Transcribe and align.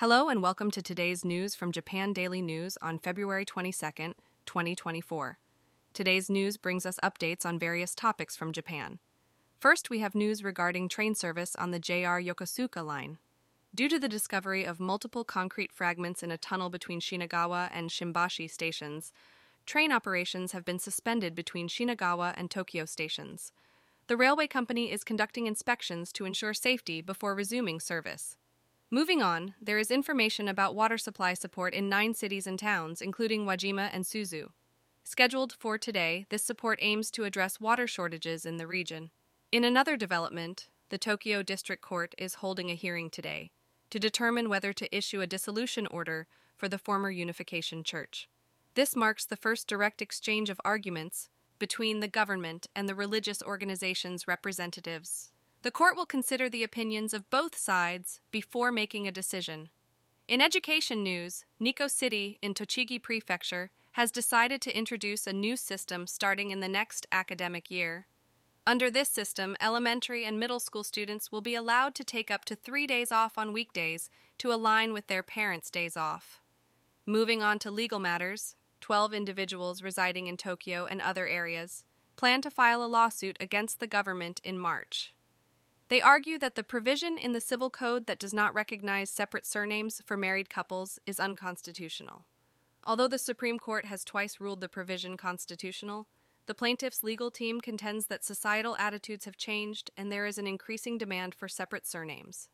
Hello 0.00 0.30
and 0.30 0.42
welcome 0.42 0.70
to 0.70 0.80
today's 0.80 1.26
news 1.26 1.54
from 1.54 1.72
Japan 1.72 2.14
Daily 2.14 2.40
News 2.40 2.78
on 2.80 2.98
February 2.98 3.44
22nd, 3.44 4.14
2024. 4.46 5.38
Today's 5.92 6.30
news 6.30 6.56
brings 6.56 6.86
us 6.86 6.98
updates 7.04 7.44
on 7.44 7.58
various 7.58 7.94
topics 7.94 8.34
from 8.34 8.50
Japan. 8.50 8.98
First, 9.58 9.90
we 9.90 9.98
have 9.98 10.14
news 10.14 10.42
regarding 10.42 10.88
train 10.88 11.14
service 11.14 11.54
on 11.54 11.70
the 11.70 11.78
JR 11.78 12.16
Yokosuka 12.18 12.82
line. 12.82 13.18
Due 13.74 13.90
to 13.90 13.98
the 13.98 14.08
discovery 14.08 14.64
of 14.64 14.80
multiple 14.80 15.22
concrete 15.22 15.70
fragments 15.70 16.22
in 16.22 16.30
a 16.30 16.38
tunnel 16.38 16.70
between 16.70 17.02
Shinagawa 17.02 17.68
and 17.70 17.90
Shimbashi 17.90 18.50
stations, 18.50 19.12
train 19.66 19.92
operations 19.92 20.52
have 20.52 20.64
been 20.64 20.78
suspended 20.78 21.34
between 21.34 21.68
Shinagawa 21.68 22.32
and 22.38 22.50
Tokyo 22.50 22.86
stations. 22.86 23.52
The 24.06 24.16
railway 24.16 24.46
company 24.46 24.90
is 24.90 25.04
conducting 25.04 25.46
inspections 25.46 26.10
to 26.12 26.24
ensure 26.24 26.54
safety 26.54 27.02
before 27.02 27.34
resuming 27.34 27.80
service. 27.80 28.38
Moving 28.92 29.22
on, 29.22 29.54
there 29.62 29.78
is 29.78 29.92
information 29.92 30.48
about 30.48 30.74
water 30.74 30.98
supply 30.98 31.34
support 31.34 31.74
in 31.74 31.88
nine 31.88 32.12
cities 32.12 32.48
and 32.48 32.58
towns, 32.58 33.00
including 33.00 33.46
Wajima 33.46 33.88
and 33.92 34.04
Suzu. 34.04 34.48
Scheduled 35.04 35.52
for 35.52 35.78
today, 35.78 36.26
this 36.28 36.42
support 36.42 36.80
aims 36.82 37.08
to 37.12 37.22
address 37.22 37.60
water 37.60 37.86
shortages 37.86 38.44
in 38.44 38.56
the 38.56 38.66
region. 38.66 39.10
In 39.52 39.62
another 39.62 39.96
development, 39.96 40.66
the 40.88 40.98
Tokyo 40.98 41.44
District 41.44 41.80
Court 41.80 42.16
is 42.18 42.34
holding 42.34 42.68
a 42.68 42.74
hearing 42.74 43.10
today 43.10 43.52
to 43.90 44.00
determine 44.00 44.48
whether 44.48 44.72
to 44.72 44.96
issue 44.96 45.20
a 45.20 45.26
dissolution 45.26 45.86
order 45.86 46.26
for 46.56 46.68
the 46.68 46.78
former 46.78 47.10
Unification 47.10 47.84
Church. 47.84 48.28
This 48.74 48.96
marks 48.96 49.24
the 49.24 49.36
first 49.36 49.68
direct 49.68 50.02
exchange 50.02 50.50
of 50.50 50.60
arguments 50.64 51.28
between 51.60 52.00
the 52.00 52.08
government 52.08 52.66
and 52.74 52.88
the 52.88 52.96
religious 52.96 53.40
organization's 53.40 54.26
representatives 54.26 55.30
the 55.62 55.70
court 55.70 55.94
will 55.94 56.06
consider 56.06 56.48
the 56.48 56.64
opinions 56.64 57.12
of 57.12 57.28
both 57.28 57.56
sides 57.56 58.20
before 58.30 58.72
making 58.72 59.06
a 59.06 59.12
decision. 59.12 59.68
In 60.26 60.40
education 60.40 61.02
news, 61.02 61.44
Nikko 61.58 61.88
City 61.88 62.38
in 62.40 62.54
Tochigi 62.54 63.02
Prefecture 63.02 63.70
has 63.92 64.10
decided 64.10 64.62
to 64.62 64.76
introduce 64.76 65.26
a 65.26 65.32
new 65.32 65.56
system 65.56 66.06
starting 66.06 66.50
in 66.50 66.60
the 66.60 66.68
next 66.68 67.06
academic 67.12 67.70
year. 67.70 68.06
Under 68.66 68.90
this 68.90 69.08
system, 69.08 69.56
elementary 69.60 70.24
and 70.24 70.38
middle 70.38 70.60
school 70.60 70.84
students 70.84 71.32
will 71.32 71.40
be 71.40 71.54
allowed 71.54 71.94
to 71.96 72.04
take 72.04 72.30
up 72.30 72.44
to 72.46 72.54
three 72.54 72.86
days 72.86 73.10
off 73.10 73.36
on 73.36 73.52
weekdays 73.52 74.08
to 74.38 74.52
align 74.52 74.92
with 74.92 75.08
their 75.08 75.22
parents' 75.22 75.70
days 75.70 75.96
off. 75.96 76.40
Moving 77.04 77.42
on 77.42 77.58
to 77.58 77.70
legal 77.70 77.98
matters, 77.98 78.54
12 78.80 79.12
individuals 79.12 79.82
residing 79.82 80.26
in 80.26 80.36
Tokyo 80.36 80.86
and 80.86 81.00
other 81.00 81.26
areas 81.26 81.84
plan 82.16 82.42
to 82.42 82.50
file 82.50 82.84
a 82.84 82.86
lawsuit 82.86 83.36
against 83.40 83.80
the 83.80 83.86
government 83.86 84.40
in 84.44 84.58
March. 84.58 85.14
They 85.90 86.00
argue 86.00 86.38
that 86.38 86.54
the 86.54 86.62
provision 86.62 87.18
in 87.18 87.32
the 87.32 87.40
Civil 87.40 87.68
Code 87.68 88.06
that 88.06 88.20
does 88.20 88.32
not 88.32 88.54
recognize 88.54 89.10
separate 89.10 89.44
surnames 89.44 90.00
for 90.06 90.16
married 90.16 90.48
couples 90.48 91.00
is 91.04 91.18
unconstitutional. 91.18 92.26
Although 92.84 93.08
the 93.08 93.18
Supreme 93.18 93.58
Court 93.58 93.86
has 93.86 94.04
twice 94.04 94.38
ruled 94.38 94.60
the 94.60 94.68
provision 94.68 95.16
constitutional, 95.16 96.06
the 96.46 96.54
plaintiff's 96.54 97.02
legal 97.02 97.32
team 97.32 97.60
contends 97.60 98.06
that 98.06 98.24
societal 98.24 98.76
attitudes 98.76 99.24
have 99.24 99.36
changed 99.36 99.90
and 99.96 100.12
there 100.12 100.26
is 100.26 100.38
an 100.38 100.46
increasing 100.46 100.96
demand 100.96 101.34
for 101.34 101.48
separate 101.48 101.88
surnames. 101.88 102.48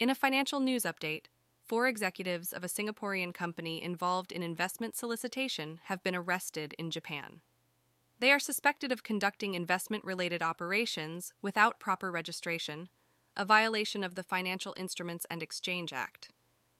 In 0.00 0.08
a 0.08 0.14
financial 0.14 0.58
news 0.58 0.84
update, 0.84 1.26
four 1.62 1.86
executives 1.86 2.50
of 2.50 2.64
a 2.64 2.68
Singaporean 2.68 3.34
company 3.34 3.82
involved 3.82 4.32
in 4.32 4.42
investment 4.42 4.96
solicitation 4.96 5.80
have 5.84 6.02
been 6.02 6.16
arrested 6.16 6.74
in 6.78 6.90
Japan. 6.90 7.42
They 8.24 8.32
are 8.32 8.38
suspected 8.38 8.90
of 8.90 9.02
conducting 9.02 9.52
investment 9.52 10.02
related 10.02 10.42
operations 10.42 11.34
without 11.42 11.78
proper 11.78 12.10
registration, 12.10 12.88
a 13.36 13.44
violation 13.44 14.02
of 14.02 14.14
the 14.14 14.22
Financial 14.22 14.72
Instruments 14.78 15.26
and 15.28 15.42
Exchange 15.42 15.92
Act. 15.92 16.30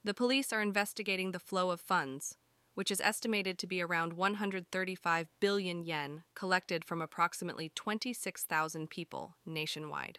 The 0.03 0.15
police 0.15 0.51
are 0.51 0.63
investigating 0.63 1.33
the 1.33 1.39
flow 1.39 1.69
of 1.69 1.79
funds, 1.79 2.35
which 2.73 2.89
is 2.89 2.99
estimated 2.99 3.59
to 3.59 3.67
be 3.67 3.79
around 3.79 4.13
135 4.13 5.27
billion 5.39 5.83
yen 5.83 6.23
collected 6.33 6.83
from 6.83 6.99
approximately 6.99 7.71
26,000 7.75 8.89
people 8.89 9.35
nationwide. 9.45 10.17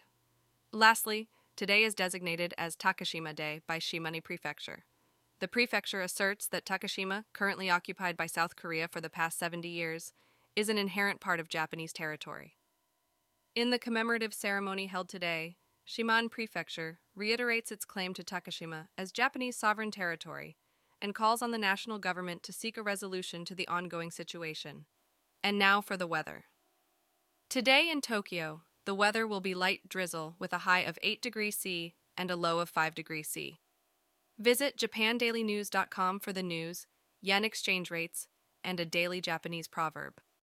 Lastly, 0.71 1.27
today 1.57 1.83
is 1.83 1.93
designated 1.93 2.53
as 2.57 2.77
Takeshima 2.77 3.35
Day 3.35 3.59
by 3.67 3.79
Shimane 3.79 4.23
Prefecture. 4.23 4.85
The 5.41 5.49
prefecture 5.49 5.99
asserts 5.99 6.47
that 6.47 6.65
Takeshima, 6.65 7.25
currently 7.33 7.69
occupied 7.69 8.15
by 8.15 8.27
South 8.27 8.55
Korea 8.55 8.87
for 8.87 9.01
the 9.01 9.09
past 9.09 9.37
70 9.37 9.67
years, 9.67 10.13
is 10.57 10.69
an 10.69 10.77
inherent 10.79 11.21
part 11.21 11.39
of 11.39 11.47
Japanese 11.47 11.93
territory. 11.93 12.55
In 13.55 13.69
the 13.69 13.77
commemorative 13.77 14.33
ceremony 14.33 14.87
held 14.87 15.07
today, 15.07 15.57
Shimane 15.87 16.31
Prefecture 16.31 16.97
reiterates 17.15 17.71
its 17.71 17.85
claim 17.85 18.15
to 18.15 18.23
Takeshima 18.23 18.87
as 18.97 19.11
Japanese 19.11 19.55
sovereign 19.55 19.91
territory 19.91 20.57
and 20.99 21.13
calls 21.13 21.43
on 21.43 21.51
the 21.51 21.59
national 21.59 21.99
government 21.99 22.41
to 22.41 22.51
seek 22.51 22.75
a 22.75 22.81
resolution 22.81 23.45
to 23.45 23.53
the 23.53 23.67
ongoing 23.67 24.09
situation. 24.09 24.85
And 25.43 25.59
now 25.59 25.79
for 25.79 25.95
the 25.95 26.07
weather. 26.07 26.45
Today 27.51 27.87
in 27.91 28.01
Tokyo, 28.01 28.61
the 28.85 28.95
weather 28.95 29.27
will 29.27 29.41
be 29.41 29.53
light 29.53 29.87
drizzle 29.87 30.37
with 30.39 30.53
a 30.53 30.59
high 30.59 30.79
of 30.79 30.97
8 31.03 31.21
degrees 31.21 31.55
C 31.55 31.93
and 32.17 32.31
a 32.31 32.35
low 32.35 32.57
of 32.57 32.69
5 32.69 32.95
degrees 32.95 33.29
C. 33.29 33.59
Visit 34.39 34.75
japandailynews.com 34.75 36.19
for 36.19 36.33
the 36.33 36.41
news, 36.41 36.87
yen 37.21 37.45
exchange 37.45 37.91
rates, 37.91 38.27
and 38.63 38.79
a 38.79 38.85
daily 38.85 39.21
Japanese 39.21 39.67
proverb. 39.67 40.15